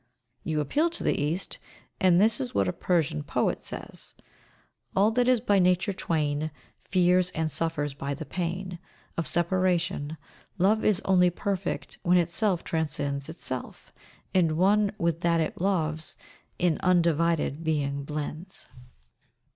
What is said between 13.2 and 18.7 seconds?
itself, And one with that it loves In Undivided Being blends."